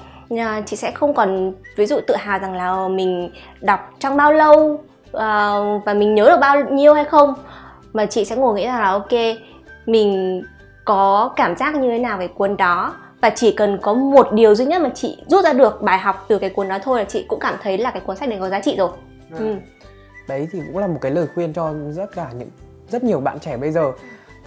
[0.67, 4.85] chị sẽ không còn ví dụ tự hào rằng là mình đọc trong bao lâu
[5.17, 7.35] uh, và mình nhớ được bao nhiêu hay không
[7.93, 9.13] mà chị sẽ ngồi nghĩ rằng là ok
[9.87, 10.43] mình
[10.85, 14.55] có cảm giác như thế nào về cuốn đó và chỉ cần có một điều
[14.55, 17.05] duy nhất mà chị rút ra được bài học từ cái cuốn đó thôi là
[17.05, 18.91] chị cũng cảm thấy là cái cuốn sách này có giá trị rồi
[19.33, 19.39] à.
[19.39, 19.55] ừ.
[20.29, 22.49] đấy thì cũng là một cái lời khuyên cho rất cả những
[22.89, 23.93] rất nhiều bạn trẻ bây giờ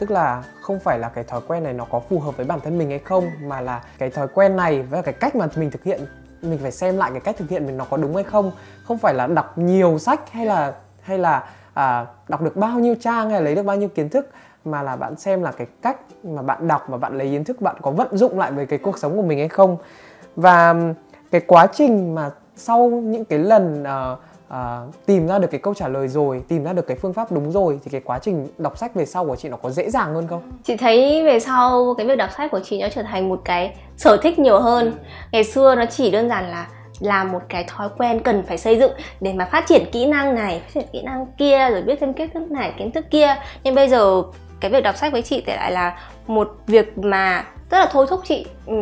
[0.04, 2.60] tức là không phải là cái thói quen này nó có phù hợp với bản
[2.64, 5.72] thân mình hay không mà là cái thói quen này và cái cách mà mình
[5.72, 6.02] thực hiện
[6.42, 8.52] mình phải xem lại cái cách thực hiện mình nó có đúng hay không.
[8.84, 12.96] Không phải là đọc nhiều sách hay là hay là à, đọc được bao nhiêu
[13.00, 14.30] trang hay là lấy được bao nhiêu kiến thức
[14.66, 17.62] mà là bạn xem là cái cách mà bạn đọc và bạn lấy kiến thức
[17.62, 19.78] bạn có vận dụng lại với cái cuộc sống của mình hay không.
[20.36, 20.76] Và
[21.32, 24.20] cái quá trình mà sau những cái lần uh,
[24.54, 27.32] à, tìm ra được cái câu trả lời rồi tìm ra được cái phương pháp
[27.32, 29.90] đúng rồi thì cái quá trình đọc sách về sau của chị nó có dễ
[29.90, 30.52] dàng hơn không?
[30.64, 33.76] Chị thấy về sau cái việc đọc sách của chị nó trở thành một cái
[33.98, 34.94] sở thích nhiều hơn.
[35.32, 36.68] Ngày xưa nó chỉ đơn giản là
[37.00, 40.36] là một cái thói quen cần phải xây dựng để mà phát triển kỹ năng
[40.36, 43.36] này phát triển kỹ năng kia rồi biết thêm kiến thức này kiến thức kia.
[43.64, 44.24] Nhưng bây giờ
[44.60, 48.06] cái việc đọc sách với chị thì lại là một việc mà rất là thôi
[48.10, 48.46] thúc chị.
[48.66, 48.74] Ừ,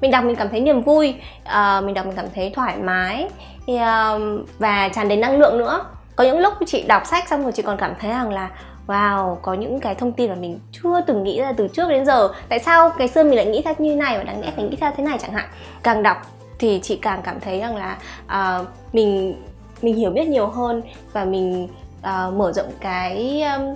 [0.00, 3.28] mình đọc mình cảm thấy niềm vui uh, mình đọc mình cảm thấy thoải mái
[3.72, 5.84] uh, và tràn đầy năng lượng nữa.
[6.16, 8.50] Có những lúc chị đọc sách xong rồi chị còn cảm thấy rằng là
[8.86, 12.06] wow có những cái thông tin mà mình chưa từng nghĩ ra từ trước đến
[12.06, 12.28] giờ.
[12.48, 14.76] Tại sao cái xưa mình lại nghĩ ra như này và đáng lẽ phải nghĩ
[14.80, 15.48] ra thế này chẳng hạn?
[15.82, 16.16] Càng đọc
[16.58, 19.42] thì chị càng cảm thấy rằng là uh, mình
[19.82, 20.82] mình hiểu biết nhiều hơn
[21.12, 21.68] và mình
[22.00, 23.74] uh, mở rộng cái um,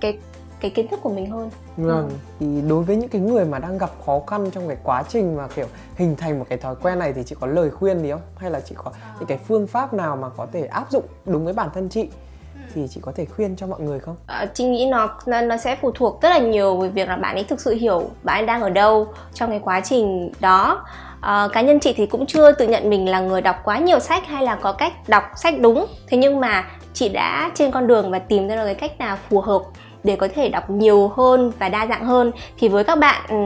[0.00, 0.18] cái
[0.60, 2.14] cái kiến thức của mình hơn vâng ừ.
[2.40, 5.36] thì đối với những cái người mà đang gặp khó khăn trong cái quá trình
[5.36, 8.10] mà kiểu hình thành một cái thói quen này thì chị có lời khuyên gì
[8.10, 9.14] không hay là chị có à.
[9.18, 12.08] những cái phương pháp nào mà có thể áp dụng đúng với bản thân chị
[12.54, 12.60] ừ.
[12.74, 14.16] thì chị có thể khuyên cho mọi người không?
[14.26, 17.34] À, chị nghĩ nó nó sẽ phụ thuộc rất là nhiều về việc là bạn
[17.36, 20.84] ấy thực sự hiểu bạn ấy đang ở đâu trong cái quá trình đó.
[21.20, 23.98] À, cá nhân chị thì cũng chưa tự nhận mình là người đọc quá nhiều
[23.98, 25.86] sách hay là có cách đọc sách đúng.
[26.06, 29.16] Thế nhưng mà chị đã trên con đường và tìm ra được cái cách nào
[29.28, 29.62] phù hợp
[30.04, 32.32] để có thể đọc nhiều hơn và đa dạng hơn.
[32.58, 33.36] Thì với các bạn ừ,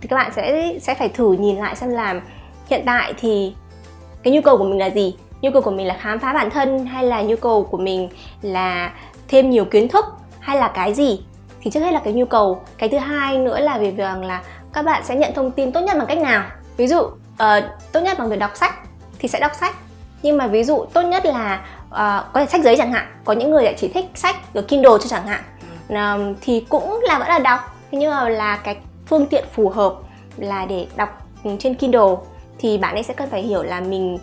[0.00, 2.20] thì các bạn sẽ sẽ phải thử nhìn lại xem làm
[2.68, 3.54] hiện tại thì
[4.22, 5.16] cái nhu cầu của mình là gì?
[5.40, 8.08] Nhu cầu của mình là khám phá bản thân hay là nhu cầu của mình
[8.42, 8.92] là
[9.28, 10.04] thêm nhiều kiến thức
[10.40, 11.20] hay là cái gì?
[11.60, 12.62] Thì trước hết là cái nhu cầu.
[12.78, 15.80] Cái thứ hai nữa là về việc là các bạn sẽ nhận thông tin tốt
[15.80, 16.44] nhất bằng cách nào?
[16.76, 18.74] Ví dụ uh, tốt nhất bằng việc đọc sách
[19.18, 19.76] thì sẽ đọc sách.
[20.22, 23.06] Nhưng mà ví dụ tốt nhất là uh, có thể sách giấy chẳng hạn.
[23.24, 25.40] Có những người lại chỉ thích sách ở kindle cho chẳng hạn
[26.40, 28.76] thì cũng là vẫn là đọc nhưng mà là cái
[29.06, 29.94] phương tiện phù hợp
[30.36, 31.08] là để đọc
[31.44, 32.16] ừ, trên Kindle.
[32.58, 34.18] Thì bạn ấy sẽ cần phải hiểu là mình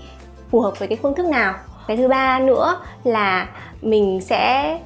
[0.52, 1.54] phù hợp với cái phương thức nào.
[1.88, 3.48] Cái thứ ba nữa là
[3.82, 4.80] mình sẽ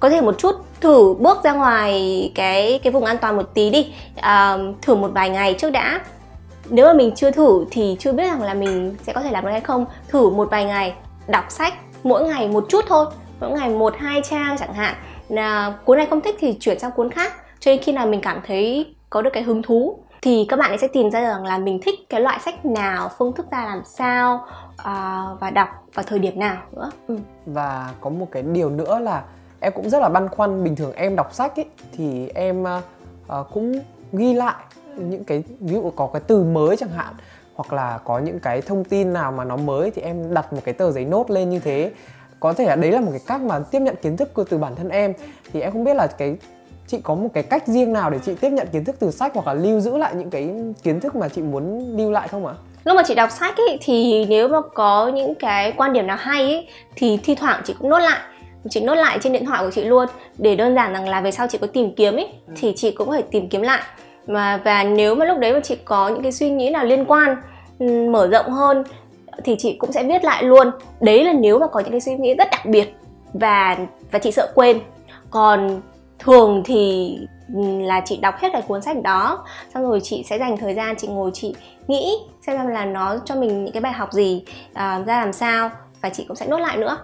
[0.00, 3.70] có thể một chút thử bước ra ngoài cái cái vùng an toàn một tí
[3.70, 3.92] đi.
[4.16, 6.00] À, thử một vài ngày trước đã.
[6.70, 9.44] Nếu mà mình chưa thử thì chưa biết rằng là mình sẽ có thể làm
[9.44, 9.86] được hay không.
[10.08, 10.94] Thử một vài ngày
[11.26, 13.06] đọc sách mỗi ngày một chút thôi.
[13.40, 14.94] Mỗi ngày một hai trang chẳng hạn
[15.28, 17.32] là cuốn này không thích thì chuyển sang cuốn khác.
[17.60, 20.70] Cho nên khi nào mình cảm thấy có được cái hứng thú thì các bạn
[20.70, 23.64] ấy sẽ tìm ra rằng là mình thích cái loại sách nào phương thức ra
[23.64, 26.90] làm sao à, và đọc vào thời điểm nào nữa.
[27.08, 27.18] Ừ.
[27.46, 29.22] và có một cái điều nữa là
[29.60, 30.64] em cũng rất là băn khoăn.
[30.64, 33.80] Bình thường em đọc sách ấy thì em uh, cũng
[34.12, 34.64] ghi lại
[34.96, 37.14] những cái ví dụ có cái từ mới chẳng hạn
[37.54, 40.60] hoặc là có những cái thông tin nào mà nó mới thì em đặt một
[40.64, 41.92] cái tờ giấy nốt lên như thế
[42.44, 44.74] có thể là đấy là một cái cách mà tiếp nhận kiến thức từ bản
[44.76, 45.12] thân em
[45.52, 46.36] thì em không biết là cái
[46.86, 49.34] chị có một cái cách riêng nào để chị tiếp nhận kiến thức từ sách
[49.34, 50.50] hoặc là lưu giữ lại những cái
[50.82, 52.54] kiến thức mà chị muốn lưu lại không ạ?
[52.84, 56.16] Lúc mà chị đọc sách ấy, thì nếu mà có những cái quan điểm nào
[56.20, 58.18] hay ấy, thì thi thoảng chị cũng nốt lại
[58.70, 60.06] chị nốt lại trên điện thoại của chị luôn
[60.38, 62.54] để đơn giản rằng là về sau chị có tìm kiếm ấy ừ.
[62.56, 63.82] thì chị cũng phải tìm kiếm lại
[64.26, 67.04] mà và nếu mà lúc đấy mà chị có những cái suy nghĩ nào liên
[67.04, 67.36] quan
[67.78, 68.84] ừ, mở rộng hơn
[69.44, 70.70] thì chị cũng sẽ viết lại luôn.
[71.00, 72.94] Đấy là nếu mà có những cái suy nghĩ rất đặc biệt
[73.32, 73.76] và
[74.10, 74.80] và chị sợ quên.
[75.30, 75.80] Còn
[76.18, 77.18] thường thì
[77.54, 79.44] ừ, là chị đọc hết cái cuốn sách đó
[79.74, 81.54] xong rồi chị sẽ dành thời gian chị ngồi chị
[81.88, 82.16] nghĩ
[82.46, 85.70] xem là nó cho mình những cái bài học gì uh, ra làm sao
[86.00, 86.98] và chị cũng sẽ nốt lại nữa.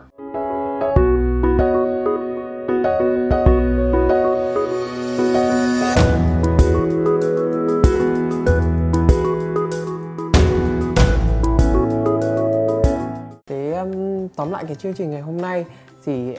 [14.41, 15.65] Tóm lại cái chương trình ngày hôm nay
[16.05, 16.37] thì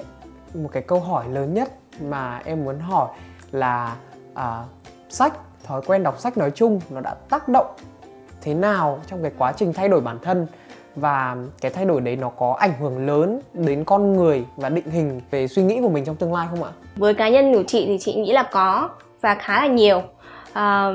[0.54, 3.08] một cái câu hỏi lớn nhất mà em muốn hỏi
[3.52, 3.96] là
[4.34, 4.64] à,
[5.10, 5.34] sách
[5.64, 7.66] thói quen đọc sách nói chung nó đã tác động
[8.42, 10.48] thế nào trong cái quá trình thay đổi bản thân
[10.96, 14.90] và cái thay đổi đấy nó có ảnh hưởng lớn đến con người và định
[14.90, 16.72] hình về suy nghĩ của mình trong tương lai không ạ?
[16.96, 18.90] Với cá nhân của chị thì chị nghĩ là có
[19.22, 20.02] và khá là nhiều.
[20.54, 20.92] À,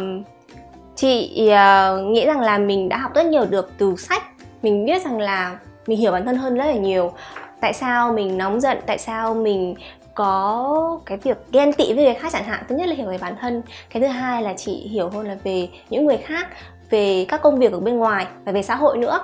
[0.96, 4.22] chị uh, nghĩ rằng là mình đã học rất nhiều được từ sách.
[4.62, 7.12] Mình biết rằng là mình hiểu bản thân hơn rất là nhiều.
[7.60, 8.78] Tại sao mình nóng giận?
[8.86, 9.74] Tại sao mình
[10.14, 12.64] có cái việc ghen tị với người khác chẳng hạn?
[12.68, 13.62] Thứ nhất là hiểu về bản thân.
[13.90, 16.48] Cái thứ hai là chị hiểu hơn là về những người khác
[16.90, 19.20] về các công việc ở bên ngoài và về xã hội nữa.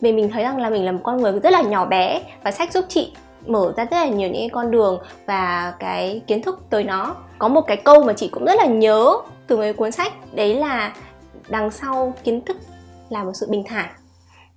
[0.00, 2.50] Vì mình thấy rằng là mình là một con người rất là nhỏ bé và
[2.50, 3.12] sách giúp chị
[3.46, 7.16] mở ra rất là nhiều những con đường và cái kiến thức tới nó.
[7.38, 9.12] Có một cái câu mà chị cũng rất là nhớ
[9.46, 10.92] từ mấy cuốn sách đấy là
[11.48, 12.56] đằng sau kiến thức
[13.08, 13.88] là một sự bình thản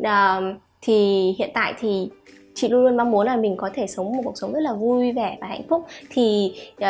[0.03, 2.10] uh, thì hiện tại thì
[2.54, 4.74] chị luôn luôn mong muốn là mình có thể sống một cuộc sống rất là
[4.74, 5.86] vui vẻ và hạnh phúc.
[6.10, 6.88] Thì uh,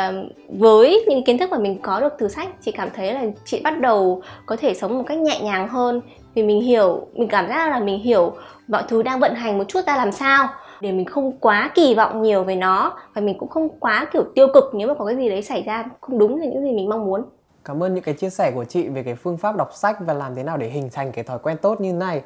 [0.50, 3.62] với những kiến thức mà mình có được từ sách chị cảm thấy là chị
[3.64, 6.02] bắt đầu có thể sống một cách nhẹ nhàng hơn.
[6.34, 8.34] Vì mình hiểu mình cảm giác là mình hiểu
[8.68, 10.48] mọi thứ đang vận hành một chút ra làm sao
[10.82, 14.24] để mình không quá kỳ vọng nhiều về nó và mình cũng không quá kiểu
[14.36, 16.72] tiêu cực nếu mà có cái gì đấy xảy ra không đúng như những gì
[16.72, 17.22] mình mong muốn.
[17.66, 20.14] Cảm ơn những cái chia sẻ của chị về cái phương pháp đọc sách và
[20.14, 22.22] làm thế nào để hình thành cái thói quen tốt như này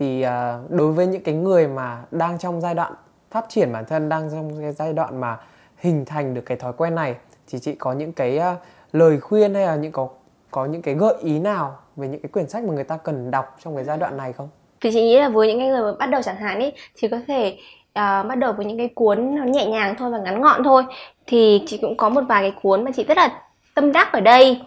[0.00, 2.92] thì uh, đối với những cái người mà đang trong giai đoạn
[3.30, 5.38] phát triển bản thân đang trong cái giai đoạn mà
[5.76, 7.14] hình thành được cái thói quen này
[7.48, 8.58] thì chị có những cái uh,
[8.92, 10.08] lời khuyên hay là những có
[10.50, 13.30] có những cái gợi ý nào về những cái quyển sách mà người ta cần
[13.30, 14.48] đọc trong cái giai đoạn này không?
[14.80, 17.08] Thì chị nghĩ là với những cái người mà bắt đầu chẳng hạn ấy thì
[17.08, 17.56] có thể
[17.88, 20.84] uh, bắt đầu với những cái cuốn nó nhẹ nhàng thôi và ngắn gọn thôi
[21.26, 23.42] thì chị cũng có một vài cái cuốn mà chị rất là
[23.74, 24.60] tâm đắc ở đây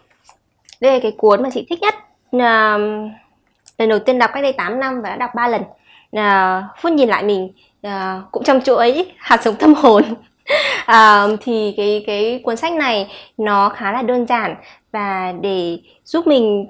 [0.81, 1.95] đây là cái cuốn mà chị thích nhất
[2.35, 3.11] uh,
[3.77, 5.61] lần đầu tiên đọc cách đây 8 năm và đã đọc 3 lần.
[6.11, 10.03] À, phút nhìn lại mình à, cũng trong chuỗi hạt giống tâm hồn.
[10.85, 14.55] À, thì cái cái cuốn sách này nó khá là đơn giản
[14.91, 16.67] và để giúp mình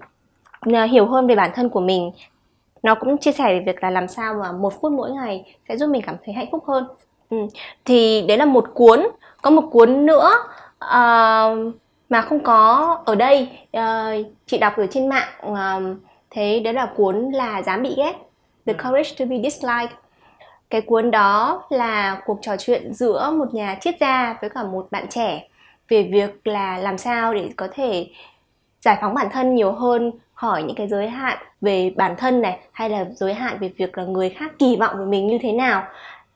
[0.74, 2.12] à, hiểu hơn về bản thân của mình
[2.84, 5.78] nó cũng chia sẻ về việc là làm sao mà một phút mỗi ngày sẽ
[5.78, 6.88] giúp mình cảm thấy hạnh phúc hơn.
[7.30, 7.38] Ừ.
[7.86, 9.08] thì đấy là một cuốn
[9.42, 10.32] có một cuốn nữa
[10.86, 11.74] uh,
[12.10, 13.50] mà không có ở đây.
[13.78, 15.98] Uh, chị đọc ở trên mạng uh,
[16.34, 18.14] thế đó là cuốn là dám bị ghét
[18.66, 19.98] The Courage to be Disliked.
[20.70, 24.88] Cái cuốn đó là cuộc trò chuyện giữa một nhà triết gia với cả một
[24.92, 25.48] bạn trẻ
[25.90, 28.08] về việc là làm sao để có thể
[28.82, 32.60] giải phóng bản thân nhiều hơn khỏi những cái giới hạn về bản thân này
[32.72, 35.52] hay là giới hạn về việc là người khác kỳ vọng về mình như thế
[35.52, 35.84] nào.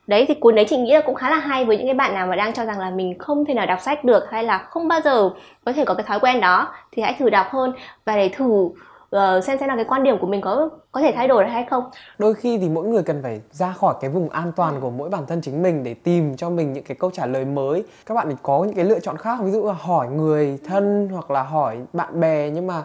[0.07, 2.13] Đấy thì cuốn đấy chị nghĩ là cũng khá là hay với những cái bạn
[2.13, 4.57] nào mà đang cho rằng là mình không thể nào đọc sách được hay là
[4.57, 5.29] không bao giờ
[5.65, 7.73] có thể có cái thói quen đó thì hãy thử đọc hơn
[8.05, 8.69] và để thử
[9.15, 11.49] uh, xem xem là cái quan điểm của mình có có thể thay đổi được
[11.49, 11.83] hay không.
[12.17, 15.09] Đôi khi thì mỗi người cần phải ra khỏi cái vùng an toàn của mỗi
[15.09, 17.83] bản thân chính mình để tìm cho mình những cái câu trả lời mới.
[18.05, 21.31] Các bạn có những cái lựa chọn khác ví dụ là hỏi người thân hoặc
[21.31, 22.83] là hỏi bạn bè nhưng mà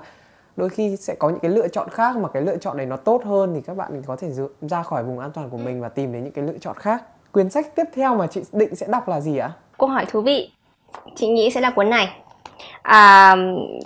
[0.57, 2.97] đôi khi sẽ có những cái lựa chọn khác mà cái lựa chọn này nó
[2.97, 4.31] tốt hơn thì các bạn có thể
[4.61, 7.03] ra khỏi vùng an toàn của mình và tìm đến những cái lựa chọn khác.
[7.33, 9.53] Quyển sách tiếp theo mà chị định sẽ đọc là gì ạ?
[9.79, 10.51] Câu hỏi thú vị.
[11.17, 12.22] Chị nghĩ sẽ là cuốn này
[12.83, 13.37] à,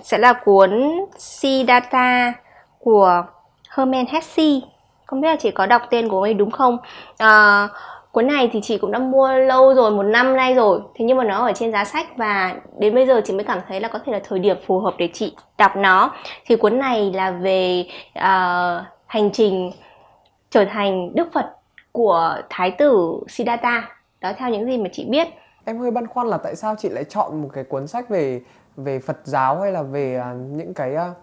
[0.03, 2.33] sẽ là cuốn Siddhartha
[2.79, 3.23] của
[3.69, 4.67] Herman Hesse.
[5.05, 6.77] Không biết là chị có đọc tên của ông ấy đúng không?
[7.17, 7.67] À,
[8.11, 10.79] cuốn này thì chị cũng đã mua lâu rồi một năm nay rồi.
[10.95, 13.59] Thế nhưng mà nó ở trên giá sách và đến bây giờ chị mới cảm
[13.67, 16.11] thấy là có thể là thời điểm phù hợp để chị đọc nó.
[16.45, 17.85] Thì cuốn này là về
[18.19, 19.71] uh, hành trình
[20.49, 21.45] trở thành đức phật
[21.91, 23.89] của thái tử siddhartha
[24.21, 25.27] đó theo những gì mà chị biết.
[25.65, 28.41] Em hơi băn khoăn là tại sao chị lại chọn một cái cuốn sách về
[28.77, 31.17] về phật giáo hay là về uh, những cái uh,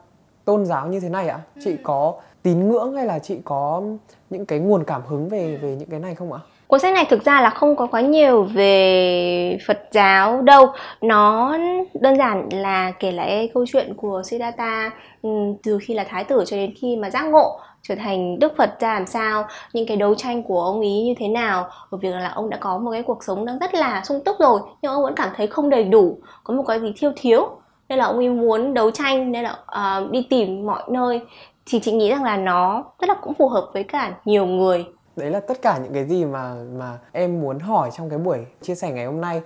[0.44, 1.40] tôn giáo như thế này ạ?
[1.64, 1.76] Chị ừ.
[1.82, 3.82] có tín ngưỡng hay là chị có
[4.30, 6.40] những cái nguồn cảm hứng về về những cái này không ạ
[6.74, 10.66] Cuốn sách này thực ra là không có quá nhiều về Phật giáo đâu.
[11.00, 11.52] Nó
[12.00, 14.90] đơn giản là kể lại câu chuyện của Siddhartha
[15.22, 15.30] ừ,
[15.62, 18.80] từ khi là thái tử cho đến khi mà giác ngộ trở thành đức phật
[18.80, 21.68] ra làm sao những cái đấu tranh của ông ý như thế nào.
[21.90, 24.36] Ở việc là ông đã có một cái cuộc sống đang rất là sung túc
[24.38, 27.48] rồi nhưng ông vẫn cảm thấy không đầy đủ có một cái gì thiếu thiếu.
[27.88, 29.56] Nên là ông ấy muốn đấu tranh nên là
[30.02, 31.20] uh, đi tìm mọi nơi.
[31.66, 34.86] Thì chị nghĩ rằng là nó rất là cũng phù hợp với cả nhiều người
[35.16, 38.46] đấy là tất cả những cái gì mà mà em muốn hỏi trong cái buổi
[38.62, 39.42] chia sẻ ngày hôm nay.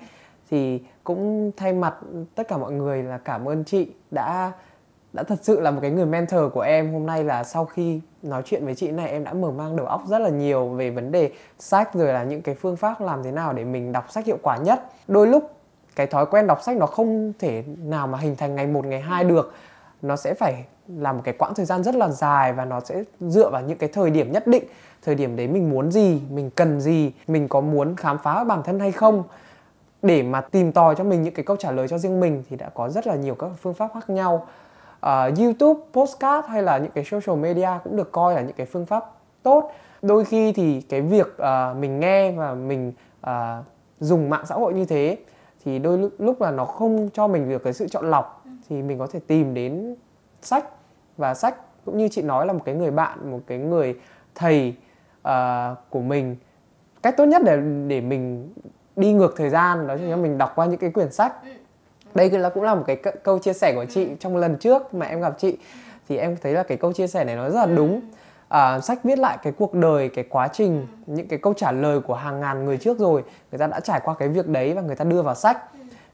[0.51, 1.95] Thì cũng thay mặt
[2.35, 4.53] tất cả mọi người là cảm ơn chị đã
[5.13, 6.93] đã thật sự là một cái người mentor của em.
[6.93, 9.87] Hôm nay là sau khi nói chuyện với chị này, em đã mở mang đầu
[9.87, 13.23] óc rất là nhiều về vấn đề sách, rồi là những cái phương pháp làm
[13.23, 14.83] thế nào để mình đọc sách hiệu quả nhất.
[15.09, 15.51] Đôi lúc
[15.97, 19.01] cái thói quen đọc sách nó không thể nào mà hình thành ngày một, ngày
[19.01, 19.53] hai được.
[20.03, 23.03] Nó sẽ phải là một cái quãng thời gian rất là dài và nó sẽ
[23.21, 24.65] dựa vào những cái thời điểm nhất định
[25.09, 28.63] thời điểm đấy mình muốn gì mình cần gì mình có muốn khám phá bản
[28.63, 29.23] thân hay không?
[30.03, 32.57] Để mà tìm tòi cho mình những cái câu trả lời cho riêng mình thì
[32.57, 34.47] đã có rất là nhiều các phương pháp khác nhau.
[35.07, 38.67] Uh, YouTube, postcard hay là những cái social media cũng được coi là những cái
[38.67, 39.05] phương pháp
[39.43, 39.73] tốt.
[40.03, 42.93] Đôi khi thì cái việc uh, mình nghe và mình
[43.27, 43.31] uh,
[44.01, 45.17] dùng mạng xã hội như thế
[45.65, 48.45] thì đôi lúc, lúc là nó không cho mình được cái sự chọn lọc.
[48.69, 49.95] Thì mình có thể tìm đến
[50.43, 50.65] sách.
[51.17, 53.97] Và sách cũng như chị nói là một cái người bạn một cái người
[54.35, 54.75] thầy
[55.29, 56.37] uh, của mình.
[57.03, 58.53] Cách tốt nhất để để mình
[58.97, 61.33] đi ngược thời gian đó chính là mình đọc qua những cái quyển sách.
[62.15, 65.07] Đây là cũng là một cái câu chia sẻ của chị trong lần trước mà
[65.07, 65.57] em gặp chị.
[66.09, 68.01] Thì em thấy là cái câu chia sẻ này nó rất là đúng.
[68.49, 72.01] À, sách viết lại cái cuộc đời cái quá trình những cái câu trả lời
[72.01, 74.83] của hàng ngàn người trước rồi người ta đã trải qua cái việc đấy và
[74.83, 75.59] người ta đưa vào sách.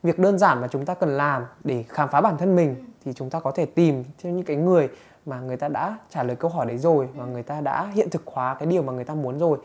[0.02, 3.12] Việc đơn giản mà chúng ta cần làm để khám phá bản thân mình thì
[3.12, 4.88] chúng ta có thể tìm theo những cái người
[5.26, 8.10] mà người ta đã trả lời câu hỏi đấy rồi và người ta đã hiện
[8.10, 9.58] thực hóa cái điều mà người ta muốn rồi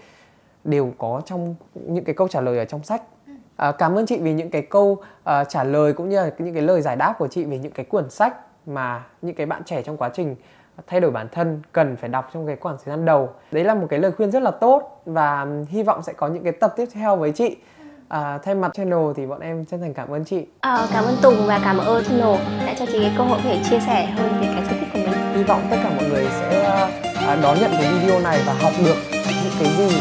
[0.63, 3.01] đều có trong những cái câu trả lời ở trong sách.
[3.55, 6.53] À, cảm ơn chị vì những cái câu uh, trả lời cũng như là những
[6.53, 9.63] cái lời giải đáp của chị về những cái cuốn sách mà những cái bạn
[9.65, 10.35] trẻ trong quá trình
[10.87, 13.29] thay đổi bản thân cần phải đọc trong cái khoảng thời gian đầu.
[13.51, 16.43] Đấy là một cái lời khuyên rất là tốt và hy vọng sẽ có những
[16.43, 17.57] cái tập tiếp theo với chị.
[18.07, 20.45] À, thay mặt channel thì bọn em chân thành cảm ơn chị.
[20.59, 23.61] À, cảm ơn Tùng và cảm ơn channel đã cho chị cái cơ hội để
[23.69, 24.78] chia sẻ hơn về cái
[25.39, 26.89] Hy vọng tất cả mọi người sẽ ờ,
[27.27, 29.97] à, đón nhận cái video này và học được những cái gì